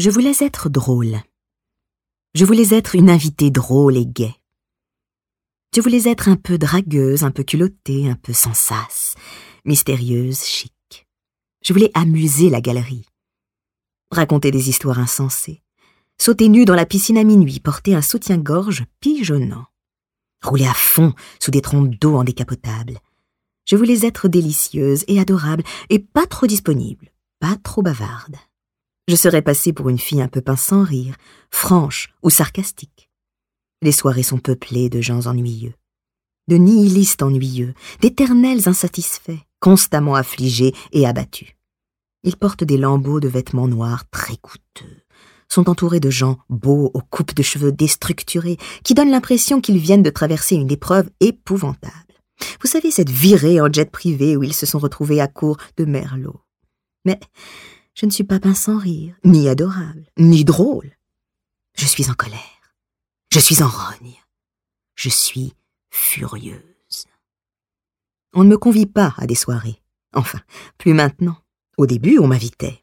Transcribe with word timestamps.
Je 0.00 0.08
voulais 0.08 0.32
être 0.40 0.70
drôle. 0.70 1.20
Je 2.32 2.46
voulais 2.46 2.74
être 2.74 2.94
une 2.94 3.10
invitée 3.10 3.50
drôle 3.50 3.98
et 3.98 4.06
gaie. 4.06 4.34
Je 5.76 5.82
voulais 5.82 6.08
être 6.08 6.30
un 6.30 6.36
peu 6.36 6.56
dragueuse, 6.56 7.22
un 7.22 7.30
peu 7.30 7.42
culottée, 7.42 8.08
un 8.08 8.14
peu 8.14 8.32
sans 8.32 8.54
sas, 8.54 9.14
mystérieuse, 9.66 10.42
chic. 10.42 11.06
Je 11.62 11.74
voulais 11.74 11.90
amuser 11.92 12.48
la 12.48 12.62
galerie. 12.62 13.04
Raconter 14.10 14.50
des 14.50 14.70
histoires 14.70 15.00
insensées. 15.00 15.60
Sauter 16.16 16.48
nue 16.48 16.64
dans 16.64 16.74
la 16.74 16.86
piscine 16.86 17.18
à 17.18 17.24
minuit, 17.24 17.60
porter 17.60 17.94
un 17.94 18.00
soutien-gorge 18.00 18.86
pigeonnant. 19.00 19.66
Rouler 20.42 20.66
à 20.66 20.72
fond 20.72 21.12
sous 21.40 21.50
des 21.50 21.60
trompes 21.60 21.94
d'eau 21.96 22.16
en 22.16 22.24
décapotable. 22.24 23.00
Je 23.66 23.76
voulais 23.76 24.06
être 24.06 24.28
délicieuse 24.28 25.04
et 25.08 25.20
adorable 25.20 25.62
et 25.90 25.98
pas 25.98 26.26
trop 26.26 26.46
disponible, 26.46 27.12
pas 27.38 27.56
trop 27.62 27.82
bavarde. 27.82 28.36
Je 29.10 29.16
serais 29.16 29.42
passée 29.42 29.72
pour 29.72 29.88
une 29.88 29.98
fille 29.98 30.22
un 30.22 30.28
peu 30.28 30.40
pince 30.40 30.62
sans 30.62 30.84
rire, 30.84 31.16
franche 31.50 32.14
ou 32.22 32.30
sarcastique. 32.30 33.10
Les 33.82 33.90
soirées 33.90 34.22
sont 34.22 34.38
peuplées 34.38 34.88
de 34.88 35.00
gens 35.00 35.26
ennuyeux, 35.26 35.74
de 36.46 36.54
nihilistes 36.54 37.20
ennuyeux, 37.20 37.74
d'éternels 38.00 38.68
insatisfaits, 38.68 39.40
constamment 39.58 40.14
affligés 40.14 40.76
et 40.92 41.08
abattus. 41.08 41.56
Ils 42.22 42.36
portent 42.36 42.62
des 42.62 42.76
lambeaux 42.76 43.18
de 43.18 43.26
vêtements 43.26 43.66
noirs 43.66 44.08
très 44.12 44.36
coûteux, 44.36 45.02
sont 45.48 45.68
entourés 45.68 45.98
de 45.98 46.10
gens 46.10 46.38
beaux 46.48 46.92
aux 46.94 47.02
coupes 47.02 47.34
de 47.34 47.42
cheveux 47.42 47.72
déstructurées, 47.72 48.58
qui 48.84 48.94
donnent 48.94 49.10
l'impression 49.10 49.60
qu'ils 49.60 49.78
viennent 49.78 50.04
de 50.04 50.10
traverser 50.10 50.54
une 50.54 50.70
épreuve 50.70 51.10
épouvantable. 51.18 52.14
Vous 52.60 52.68
savez, 52.68 52.92
cette 52.92 53.10
virée 53.10 53.60
en 53.60 53.72
jet 53.72 53.90
privé 53.90 54.36
où 54.36 54.44
ils 54.44 54.54
se 54.54 54.66
sont 54.66 54.78
retrouvés 54.78 55.20
à 55.20 55.26
court 55.26 55.56
de 55.78 55.84
merlot. 55.84 56.40
Mais 57.04 57.18
je 57.94 58.06
ne 58.06 58.10
suis 58.10 58.24
pas 58.24 58.40
pince 58.40 58.60
sans 58.60 58.78
rire, 58.78 59.14
ni 59.24 59.48
adorable, 59.48 60.06
ni 60.16 60.44
drôle. 60.44 60.96
Je 61.76 61.86
suis 61.86 62.10
en 62.10 62.14
colère. 62.14 62.38
Je 63.32 63.38
suis 63.38 63.62
en 63.62 63.68
rogne. 63.68 64.14
Je 64.94 65.08
suis 65.08 65.54
furieuse. 65.90 66.60
On 68.34 68.44
ne 68.44 68.48
me 68.48 68.58
convie 68.58 68.86
pas 68.86 69.14
à 69.18 69.26
des 69.26 69.34
soirées. 69.34 69.80
Enfin, 70.14 70.40
plus 70.78 70.94
maintenant. 70.94 71.36
Au 71.76 71.86
début, 71.86 72.18
on 72.18 72.26
m'invitait. 72.26 72.82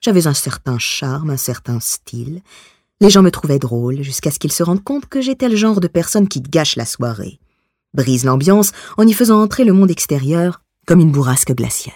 J'avais 0.00 0.26
un 0.26 0.34
certain 0.34 0.78
charme, 0.78 1.30
un 1.30 1.36
certain 1.36 1.80
style. 1.80 2.42
Les 3.00 3.10
gens 3.10 3.22
me 3.22 3.30
trouvaient 3.30 3.58
drôle 3.58 4.02
jusqu'à 4.02 4.30
ce 4.30 4.38
qu'ils 4.38 4.52
se 4.52 4.62
rendent 4.62 4.82
compte 4.82 5.06
que 5.06 5.20
j'étais 5.20 5.48
le 5.48 5.56
genre 5.56 5.80
de 5.80 5.88
personne 5.88 6.28
qui 6.28 6.40
gâche 6.40 6.76
la 6.76 6.86
soirée, 6.86 7.38
brise 7.94 8.24
l'ambiance 8.24 8.72
en 8.96 9.06
y 9.06 9.12
faisant 9.12 9.40
entrer 9.40 9.64
le 9.64 9.72
monde 9.72 9.90
extérieur 9.90 10.62
comme 10.86 11.00
une 11.00 11.12
bourrasque 11.12 11.52
glaciale. 11.52 11.94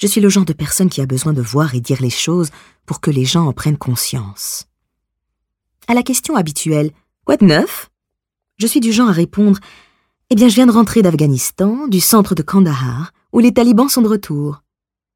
Je 0.00 0.06
suis 0.06 0.20
le 0.20 0.28
genre 0.28 0.44
de 0.44 0.52
personne 0.52 0.90
qui 0.90 1.00
a 1.00 1.06
besoin 1.06 1.32
de 1.32 1.42
voir 1.42 1.74
et 1.74 1.80
dire 1.80 2.02
les 2.02 2.10
choses 2.10 2.50
pour 2.84 3.00
que 3.00 3.10
les 3.10 3.24
gens 3.24 3.46
en 3.46 3.52
prennent 3.52 3.78
conscience. 3.78 4.66
À 5.86 5.94
la 5.94 6.02
question 6.02 6.36
habituelle 6.36 6.90
Quoi 7.24 7.36
de 7.36 7.44
neuf 7.44 7.90
Je 8.58 8.66
suis 8.66 8.80
du 8.80 8.92
genre 8.92 9.08
à 9.08 9.12
répondre 9.12 9.58
Eh 10.30 10.34
bien, 10.34 10.48
je 10.48 10.54
viens 10.56 10.66
de 10.66 10.72
rentrer 10.72 11.02
d'Afghanistan, 11.02 11.86
du 11.86 12.00
centre 12.00 12.34
de 12.34 12.42
Kandahar, 12.42 13.12
où 13.32 13.38
les 13.38 13.52
talibans 13.52 13.88
sont 13.88 14.02
de 14.02 14.08
retour. 14.08 14.62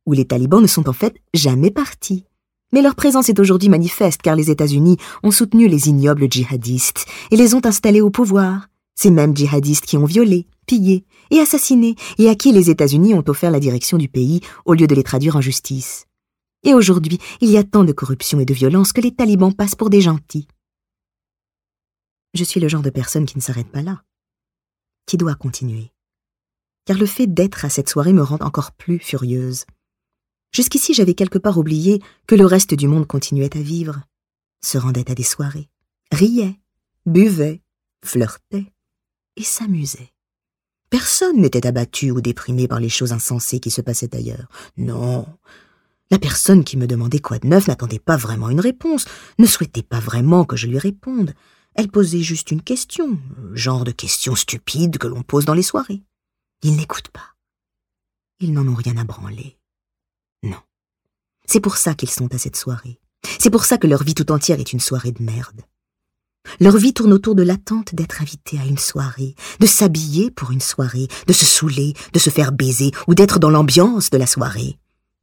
Où 0.07 0.13
les 0.13 0.25
talibans 0.27 0.63
ne 0.63 0.67
sont 0.67 0.89
en 0.89 0.93
fait 0.93 1.17
jamais 1.35 1.71
partis. 1.71 2.25
Mais 2.73 2.83
leur 2.83 2.95
présence 2.95 3.29
est 3.29 3.41
aujourd'hui 3.41 3.69
manifeste 3.69 4.23
car 4.23 4.37
les 4.37 4.51
États-Unis 4.51 4.97
ont 5.23 5.31
soutenu 5.31 5.69
les 5.69 5.89
ignobles 5.89 6.31
djihadistes 6.31 7.07
et 7.31 7.37
les 7.37 7.55
ont 7.55 7.65
installés 7.65 8.01
au 8.01 8.11
pouvoir. 8.11 8.69
Ces 9.01 9.13
mêmes 9.13 9.37
djihadistes 9.37 9.87
qui 9.87 9.97
ont 9.97 10.07
violé, 10.07 10.49
pillé 10.67 11.05
et 11.31 11.39
assassiné 11.39 11.95
et 12.19 12.29
à 12.29 12.35
qui 12.35 12.51
les 12.51 12.69
États-Unis 12.69 13.15
ont 13.15 13.23
offert 13.29 13.53
la 13.53 13.61
direction 13.61 13.97
du 13.97 14.09
pays 14.09 14.41
au 14.65 14.75
lieu 14.75 14.89
de 14.89 14.95
les 14.97 15.05
traduire 15.05 15.37
en 15.37 15.41
justice. 15.41 16.07
Et 16.65 16.75
aujourd'hui, 16.75 17.21
il 17.41 17.49
y 17.49 17.59
a 17.59 17.63
tant 17.63 17.85
de 17.85 17.93
corruption 17.93 18.41
et 18.41 18.45
de 18.45 18.53
violence 18.53 18.93
que 18.93 19.01
les 19.01 19.15
talibans 19.15 19.55
passent 19.55 19.77
pour 19.77 19.89
des 19.89 20.01
gentils. 20.01 20.49
Je 22.35 22.43
suis 22.43 22.59
le 22.59 22.67
genre 22.67 22.83
de 22.83 22.91
personne 22.91 23.25
qui 23.25 23.37
ne 23.37 23.41
s'arrête 23.41 23.71
pas 23.71 23.83
là, 23.83 24.03
qui 25.07 25.17
doit 25.17 25.37
continuer. 25.37 25.93
Car 26.85 26.99
le 26.99 27.07
fait 27.07 27.29
d'être 27.29 27.65
à 27.65 27.71
cette 27.71 27.89
soirée 27.89 28.13
me 28.13 28.25
rend 28.25 28.39
encore 28.41 28.73
plus 28.73 28.99
furieuse. 28.99 29.65
Jusqu'ici, 30.53 30.93
j'avais 30.93 31.15
quelque 31.15 31.39
part 31.39 31.59
oublié 31.59 32.03
que 32.27 32.35
le 32.35 32.47
reste 32.47 32.75
du 32.75 32.89
monde 32.89 33.07
continuait 33.07 33.57
à 33.57 33.63
vivre, 33.63 34.03
se 34.61 34.77
rendait 34.77 35.09
à 35.09 35.15
des 35.15 35.23
soirées, 35.23 35.71
riait, 36.11 36.59
buvait, 37.07 37.63
flirtait 38.05 38.73
et 39.39 39.45
s'amusait. 39.45 40.13
Personne 40.91 41.41
n'était 41.41 41.67
abattu 41.67 42.11
ou 42.11 42.21
déprimé 42.21 42.67
par 42.67 42.81
les 42.81 42.89
choses 42.89 43.13
insensées 43.13 43.61
qui 43.61 43.71
se 43.71 43.81
passaient 43.81 44.15
ailleurs. 44.15 44.49
Non. 44.77 45.27
La 46.11 46.19
personne 46.19 46.65
qui 46.65 46.77
me 46.77 46.87
demandait 46.87 47.21
quoi 47.21 47.39
de 47.39 47.47
neuf 47.47 47.69
n'attendait 47.69 47.99
pas 47.99 48.17
vraiment 48.17 48.49
une 48.49 48.61
réponse, 48.61 49.05
ne 49.39 49.47
souhaitait 49.47 49.83
pas 49.83 50.01
vraiment 50.01 50.45
que 50.45 50.57
je 50.57 50.67
lui 50.67 50.79
réponde. 50.79 51.35
Elle 51.75 51.89
posait 51.89 52.23
juste 52.23 52.51
une 52.51 52.63
question, 52.63 53.19
genre 53.53 53.85
de 53.85 53.93
question 53.93 54.35
stupide 54.35 54.99
que 54.99 55.07
l'on 55.07 55.23
pose 55.23 55.45
dans 55.45 55.55
les 55.55 55.63
soirées. 55.63 56.03
Ils 56.63 56.77
n'écoutent 56.77 57.11
pas. 57.11 57.35
Ils 58.41 58.53
n'en 58.53 58.67
ont 58.67 58.75
rien 58.75 58.97
à 58.97 59.05
branler. 59.05 59.59
Non. 60.43 60.61
C'est 61.47 61.61
pour 61.61 61.77
ça 61.77 61.95
qu'ils 61.95 62.11
sont 62.11 62.35
à 62.35 62.39
cette 62.39 62.57
soirée. 62.57 62.99
C'est 63.39 63.51
pour 63.51 63.65
ça 63.65 63.79
que 63.79 63.87
leur 63.87 64.03
vie 64.03 64.15
tout 64.15 64.33
entière 64.33 64.59
est 64.59 64.73
une 64.73 64.81
soirée 64.81 65.13
de 65.13 65.23
merde. 65.23 65.61
Leur 66.61 66.77
vie 66.77 66.93
tourne 66.93 67.13
autour 67.13 67.35
de 67.35 67.43
l'attente 67.43 67.95
d'être 67.95 68.21
invité 68.21 68.59
à 68.59 68.65
une 68.65 68.79
soirée, 68.79 69.35
de 69.61 69.67
s'habiller 69.67 70.31
pour 70.31 70.51
une 70.51 70.61
soirée, 70.61 71.07
de 71.27 71.33
se 71.33 71.45
saouler, 71.45 71.95
de 72.13 72.19
se 72.19 72.31
faire 72.31 72.53
baiser 72.53 72.91
ou 73.07 73.15
d'être 73.15 73.39
dans 73.39 73.51
l'ambiance 73.51 74.11
de 74.11 74.19
la 74.19 74.27
soirée. 74.27 74.79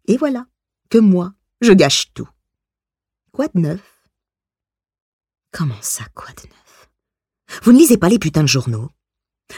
Et 0.07 0.17
voilà 0.17 0.45
que 0.89 0.97
moi, 0.97 1.33
je 1.61 1.73
gâche 1.73 2.13
tout. 2.13 2.29
Quoi 3.31 3.47
de 3.53 3.59
neuf? 3.59 3.81
Comment 5.51 5.81
ça, 5.81 6.03
quoi 6.13 6.29
de 6.29 6.47
neuf? 6.47 6.89
Vous 7.63 7.71
ne 7.73 7.77
lisez 7.77 7.97
pas 7.97 8.09
les 8.09 8.19
putains 8.19 8.43
de 8.43 8.47
journaux? 8.47 8.89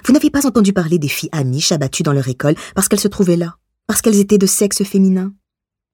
Vous 0.03 0.13
n'avez 0.13 0.29
pas 0.29 0.47
entendu 0.47 0.73
parler 0.73 0.99
des 0.99 1.07
filles 1.07 1.29
amiches 1.31 1.71
abattues 1.71 2.03
dans 2.03 2.13
leur 2.13 2.27
école 2.27 2.55
parce 2.75 2.87
qu'elles 2.87 2.99
se 2.99 3.07
trouvaient 3.07 3.37
là, 3.37 3.57
parce 3.85 4.01
qu'elles 4.01 4.19
étaient 4.19 4.37
de 4.37 4.45
sexe 4.47 4.83
féminin? 4.83 5.33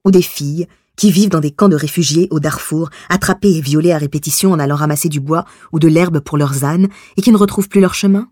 Ou 0.06 0.12
des 0.12 0.22
filles 0.22 0.68
qui 0.98 1.12
vivent 1.12 1.30
dans 1.30 1.40
des 1.40 1.52
camps 1.52 1.70
de 1.70 1.76
réfugiés 1.76 2.28
au 2.32 2.40
Darfour, 2.40 2.90
attrapées 3.10 3.58
et 3.58 3.62
violées 3.62 3.92
à 3.92 3.98
répétition 3.98 4.52
en 4.52 4.60
allant 4.60 4.76
ramasser 4.76 5.10
du 5.10 5.20
bois 5.20 5.46
ou 5.72 5.80
de 5.80 5.88
l'herbe 5.88 6.20
pour 6.20 6.38
leurs 6.38 6.64
ânes 6.64 6.90
et 7.18 7.22
qui 7.22 7.32
ne 7.32 7.38
retrouvent 7.38 7.70
plus 7.70 7.82
leur 7.82 7.94
chemin 7.94 8.30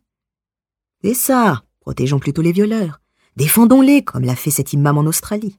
C'est 1.03 1.13
ça, 1.13 1.63
protégeons 1.79 2.19
plutôt 2.19 2.41
les 2.41 2.51
violeurs. 2.51 3.01
Défendons-les 3.37 4.03
comme 4.03 4.25
l'a 4.25 4.35
fait 4.35 4.51
cet 4.51 4.73
imam 4.73 4.97
en 4.97 5.05
Australie. 5.05 5.57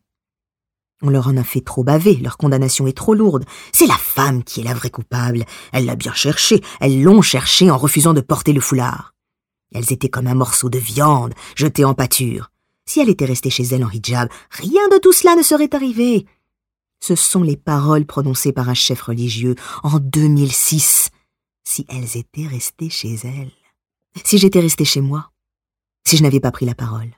On 1.05 1.11
leur 1.11 1.27
en 1.27 1.37
a 1.37 1.43
fait 1.43 1.61
trop 1.61 1.83
baver, 1.83 2.15
leur 2.15 2.37
condamnation 2.37 2.87
est 2.87 2.97
trop 2.97 3.15
lourde. 3.15 3.45
C'est 3.73 3.87
la 3.87 3.97
femme 3.97 4.45
qui 4.45 4.61
est 4.61 4.65
la 4.65 4.75
vraie 4.75 4.91
coupable. 4.91 5.45
Elle 5.73 5.85
l'a 5.85 5.97
bien 5.97 6.13
cherché, 6.13 6.61
elles 6.81 7.03
l'ont 7.03 7.23
cherché 7.23 7.71
en 7.71 7.77
refusant 7.77 8.15
de 8.15 8.21
porter 8.21 8.53
le 8.53 8.61
foulard. 8.61 9.13
Elles 9.75 9.93
étaient 9.93 10.09
comme 10.09 10.29
un 10.29 10.35
morceau 10.35 10.69
de 10.69 10.79
viande, 10.79 11.35
jeté 11.57 11.85
en 11.85 11.95
pâture. 11.95 12.51
Si 12.87 13.01
elle 13.01 13.09
était 13.09 13.25
restée 13.25 13.51
chez 13.51 13.65
elle 13.65 13.85
en 13.85 13.91
hijab, 13.91 14.29
rien 14.51 14.89
de 14.89 14.99
tout 14.99 15.13
cela 15.13 15.35
ne 15.35 15.43
serait 15.43 15.75
arrivé. 15.75 16.27
Ce 17.03 17.17
sont 17.17 17.43
les 17.43 17.57
paroles 17.57 18.07
prononcées 18.07 18.53
par 18.53 18.69
un 18.69 18.75
chef 18.75 19.03
religieux 19.03 19.57
en 19.83 19.99
2006. 19.99 21.11
Si 21.65 21.85
elles 21.89 22.17
étaient 22.17 22.47
restées 22.47 22.91
chez 22.91 23.15
elles. 23.25 23.51
Si 24.25 24.39
j'étais 24.39 24.61
restée 24.61 24.85
chez 24.85 25.01
moi. 25.01 25.33
Si 26.07 26.17
je 26.17 26.23
n'avais 26.23 26.39
pas 26.39 26.53
pris 26.53 26.65
la 26.65 26.77
parole. 26.77 27.11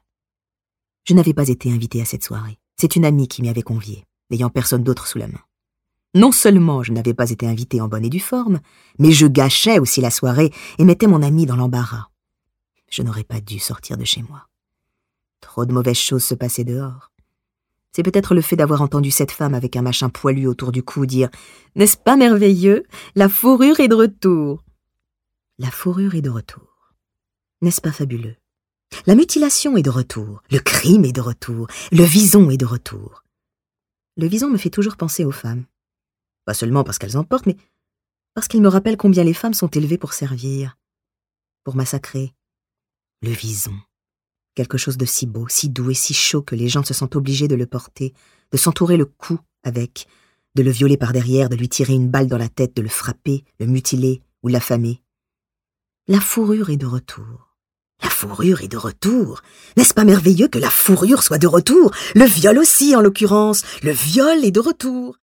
Je 1.04 1.12
n'avais 1.12 1.34
pas 1.34 1.48
été 1.48 1.70
invitée 1.70 2.00
à 2.00 2.06
cette 2.06 2.24
soirée. 2.24 2.58
C'est 2.80 2.96
une 2.96 3.04
amie 3.04 3.28
qui 3.28 3.42
m'y 3.42 3.50
avait 3.50 3.60
convié, 3.60 4.06
n'ayant 4.30 4.48
personne 4.48 4.82
d'autre 4.82 5.06
sous 5.06 5.18
la 5.18 5.28
main. 5.28 5.42
Non 6.14 6.32
seulement 6.32 6.82
je 6.82 6.92
n'avais 6.92 7.12
pas 7.12 7.30
été 7.30 7.46
invité 7.46 7.82
en 7.82 7.88
bonne 7.88 8.06
et 8.06 8.10
due 8.10 8.20
forme, 8.20 8.60
mais 8.98 9.12
je 9.12 9.26
gâchais 9.26 9.78
aussi 9.78 10.00
la 10.00 10.10
soirée 10.10 10.50
et 10.78 10.84
mettais 10.84 11.08
mon 11.08 11.22
ami 11.22 11.44
dans 11.44 11.56
l'embarras. 11.56 12.08
Je 12.90 13.02
n'aurais 13.02 13.24
pas 13.24 13.42
dû 13.42 13.58
sortir 13.58 13.98
de 13.98 14.04
chez 14.04 14.22
moi. 14.22 14.48
Trop 15.42 15.66
de 15.66 15.74
mauvaises 15.74 15.98
choses 15.98 16.24
se 16.24 16.34
passaient 16.34 16.64
dehors. 16.64 17.10
C'est 17.94 18.02
peut-être 18.02 18.34
le 18.34 18.40
fait 18.40 18.56
d'avoir 18.56 18.82
entendu 18.82 19.12
cette 19.12 19.30
femme 19.30 19.54
avec 19.54 19.76
un 19.76 19.82
machin 19.82 20.08
poilu 20.08 20.48
autour 20.48 20.72
du 20.72 20.82
cou 20.82 21.06
dire 21.06 21.28
N'est-ce 21.76 21.96
pas 21.96 22.16
merveilleux? 22.16 22.84
La 23.14 23.28
fourrure 23.28 23.78
est 23.78 23.86
de 23.86 23.94
retour. 23.94 24.64
La 25.58 25.70
fourrure 25.70 26.16
est 26.16 26.22
de 26.22 26.30
retour. 26.30 26.92
N'est-ce 27.62 27.80
pas 27.80 27.92
fabuleux? 27.92 28.34
La 29.06 29.14
mutilation 29.14 29.76
est 29.76 29.82
de 29.82 29.90
retour, 29.90 30.42
le 30.50 30.58
crime 30.58 31.04
est 31.04 31.12
de 31.12 31.20
retour, 31.20 31.68
le 31.92 32.02
vison 32.02 32.50
est 32.50 32.56
de 32.56 32.66
retour. 32.66 33.22
Le 34.16 34.26
vison 34.26 34.50
me 34.50 34.58
fait 34.58 34.70
toujours 34.70 34.96
penser 34.96 35.24
aux 35.24 35.32
femmes. 35.32 35.64
Pas 36.44 36.54
seulement 36.54 36.84
parce 36.84 36.98
qu'elles 36.98 37.16
en 37.16 37.24
portent, 37.24 37.46
mais 37.46 37.56
parce 38.34 38.48
qu'il 38.48 38.60
me 38.62 38.68
rappelle 38.68 38.96
combien 38.96 39.22
les 39.22 39.34
femmes 39.34 39.54
sont 39.54 39.68
élevées 39.68 39.98
pour 39.98 40.14
servir, 40.14 40.76
pour 41.62 41.76
massacrer. 41.76 42.34
Le 43.22 43.30
vison. 43.30 43.74
Quelque 44.54 44.78
chose 44.78 44.96
de 44.96 45.04
si 45.04 45.26
beau, 45.26 45.46
si 45.48 45.68
doux 45.68 45.90
et 45.90 45.94
si 45.94 46.14
chaud 46.14 46.42
que 46.42 46.54
les 46.54 46.68
gens 46.68 46.84
se 46.84 46.94
sentent 46.94 47.16
obligés 47.16 47.48
de 47.48 47.56
le 47.56 47.66
porter, 47.66 48.14
de 48.52 48.56
s'entourer 48.56 48.96
le 48.96 49.04
cou 49.04 49.38
avec, 49.64 50.06
de 50.54 50.62
le 50.62 50.70
violer 50.70 50.96
par 50.96 51.12
derrière, 51.12 51.48
de 51.48 51.56
lui 51.56 51.68
tirer 51.68 51.94
une 51.94 52.08
balle 52.08 52.28
dans 52.28 52.38
la 52.38 52.48
tête, 52.48 52.76
de 52.76 52.82
le 52.82 52.88
frapper, 52.88 53.44
le 53.58 53.66
mutiler 53.66 54.22
ou 54.42 54.48
l'affamer. 54.48 55.02
La 56.06 56.20
fourrure 56.20 56.70
est 56.70 56.76
de 56.76 56.86
retour. 56.86 57.56
La 58.02 58.10
fourrure 58.10 58.60
est 58.62 58.68
de 58.68 58.76
retour. 58.76 59.42
N'est-ce 59.76 59.94
pas 59.94 60.04
merveilleux 60.04 60.48
que 60.48 60.58
la 60.58 60.70
fourrure 60.70 61.22
soit 61.22 61.38
de 61.38 61.46
retour? 61.46 61.90
Le 62.14 62.24
viol 62.24 62.58
aussi, 62.58 62.94
en 62.94 63.00
l'occurrence. 63.00 63.62
Le 63.82 63.92
viol 63.92 64.44
est 64.44 64.50
de 64.50 64.60
retour. 64.60 65.16